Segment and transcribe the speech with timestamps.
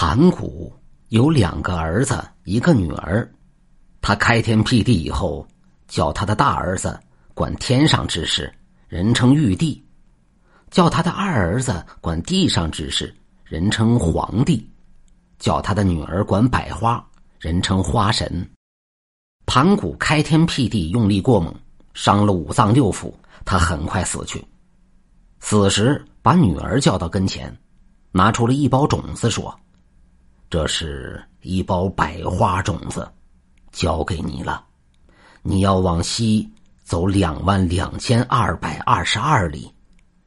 [0.00, 0.72] 盘古
[1.08, 3.28] 有两个儿子，一个女儿。
[4.00, 5.44] 他开天辟地以后，
[5.88, 6.96] 叫他的大儿子
[7.34, 8.48] 管天上之事，
[8.86, 9.82] 人称玉帝；
[10.70, 14.64] 叫他的二儿子管地上之事，人称皇帝；
[15.40, 17.04] 叫他的女儿管百花，
[17.40, 18.48] 人称花神。
[19.46, 21.52] 盘古开天辟地用力过猛，
[21.92, 23.12] 伤了五脏六腑，
[23.44, 24.46] 他很快死去。
[25.40, 27.52] 死时把女儿叫到跟前，
[28.12, 29.52] 拿出了一包种子，说。
[30.50, 33.06] 这是一包百花种子，
[33.70, 34.64] 交给你了。
[35.42, 36.50] 你要往西
[36.84, 39.70] 走两万两千二百二十二里，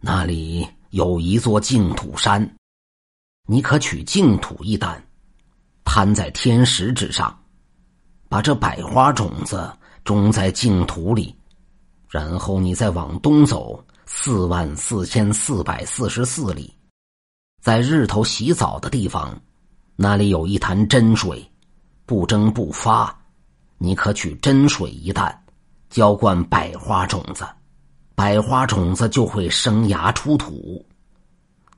[0.00, 2.56] 那里有一座净土山，
[3.48, 5.02] 你可取净土一担，
[5.82, 7.34] 摊在天石之上，
[8.28, 9.72] 把这百花种子
[10.04, 11.34] 种在净土里，
[12.06, 16.70] 然后你再往东走四万四千四百四十四里，
[17.62, 19.34] 在日头洗澡的地方。
[19.96, 21.46] 那里有一潭真水，
[22.06, 23.14] 不蒸不发，
[23.78, 25.32] 你可取真水一担，
[25.90, 27.46] 浇灌百花种子，
[28.14, 30.84] 百花种子就会生芽出土。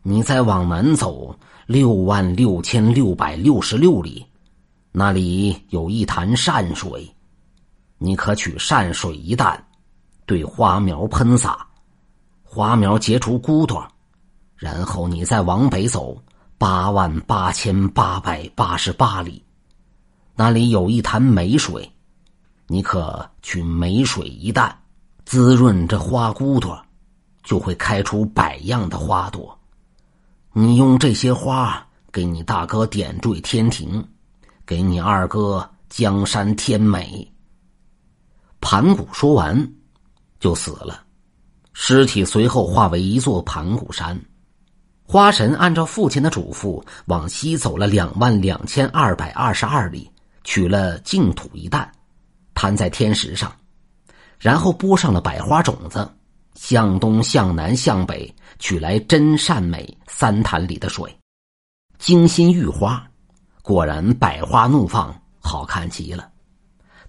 [0.02, 1.34] 你再往南走
[1.66, 4.24] 六万六千六百六十六里，
[4.92, 7.12] 那里有一潭善水，
[7.98, 9.62] 你可取善水一担，
[10.24, 11.66] 对花苗喷洒，
[12.42, 13.86] 花苗结出骨朵，
[14.56, 16.16] 然后你再往北走。
[16.64, 19.44] 八万八千八百八十八里，
[20.34, 21.92] 那里有一潭美水，
[22.68, 24.74] 你可取美水一担，
[25.26, 26.82] 滋润这花骨朵，
[27.42, 29.54] 就会开出百样的花朵。
[30.54, 34.02] 你用这些花给你大哥点缀天庭，
[34.64, 37.30] 给你二哥江山添美。
[38.62, 39.70] 盘古说完，
[40.40, 41.04] 就死了，
[41.74, 44.18] 尸体随后化为一座盘古山。
[45.06, 50.10] 花神按照父亲的嘱咐，往西走了两万两千二百二十二里，
[50.44, 51.88] 取了净土一担，
[52.54, 53.52] 摊在天石上，
[54.38, 56.10] 然后播上了百花种子，
[56.54, 61.14] 向东、向南、向北取来真善美三潭里的水，
[61.98, 63.06] 精心育花，
[63.62, 66.30] 果然百花怒放，好看极了。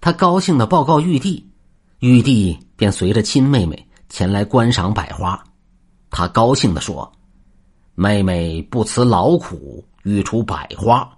[0.02, 1.50] 他高兴的报告玉帝，
[2.00, 5.42] 玉帝便随着亲妹妹前来观赏百花，
[6.12, 7.10] 他高兴的说。
[7.98, 11.10] 妹妹不辞劳苦育出百花，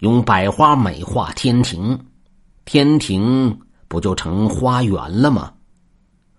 [0.00, 1.96] 用百花美化天庭，
[2.64, 3.56] 天庭
[3.86, 5.52] 不就成花园了吗？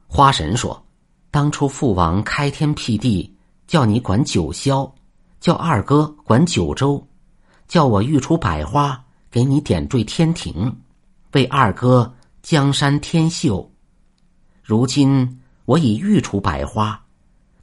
[0.06, 0.84] 花神说
[1.31, 3.34] ：“当初父王开天辟地，
[3.67, 4.91] 叫你管九霄，
[5.40, 7.01] 叫二哥管九州，
[7.66, 9.01] 叫我育出百花，
[9.31, 10.75] 给你点缀天庭，
[11.31, 12.13] 为二哥
[12.44, 13.72] 江山添秀。
[14.61, 17.01] 如今我已育出百花，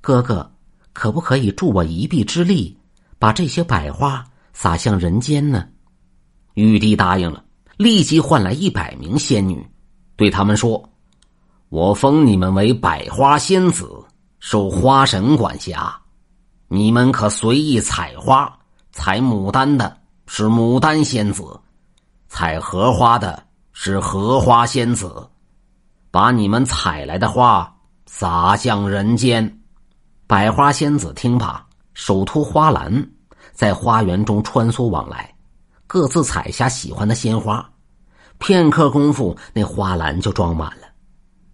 [0.00, 0.50] 哥哥。”
[0.96, 2.74] 可不可以助我一臂之力，
[3.18, 4.24] 把这些百花
[4.54, 5.68] 撒向人间呢？
[6.54, 7.44] 玉帝答应了，
[7.76, 9.62] 立即唤来一百名仙女，
[10.16, 10.82] 对他们说
[11.68, 13.86] ：“我封你们为百花仙子，
[14.38, 15.94] 受花神管辖。
[16.68, 18.50] 你们可随意采花，
[18.90, 21.60] 采牡丹的是牡丹仙子，
[22.26, 25.28] 采荷花的是荷花仙子，
[26.10, 27.70] 把你们采来的花
[28.06, 29.46] 撒向人间。”
[30.28, 31.64] 百花仙子听罢，
[31.94, 33.10] 手托花篮，
[33.52, 35.32] 在花园中穿梭往来，
[35.86, 37.64] 各自采下喜欢的鲜花。
[38.38, 40.88] 片刻功夫，那花篮就装满了。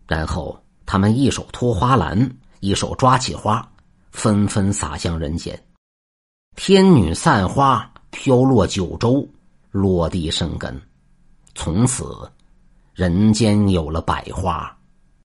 [0.07, 2.31] 然后他们一手托花篮，
[2.61, 3.67] 一手抓起花，
[4.11, 5.63] 纷纷洒向人间。
[6.57, 9.29] 天女散花飘落九州，
[9.71, 10.81] 落地生根。
[11.55, 12.07] 从此，
[12.95, 14.75] 人间有了百花。